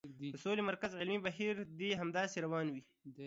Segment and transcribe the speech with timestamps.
[0.31, 2.83] د سولې مرکز علمي بهیر دې همداسې روان وي.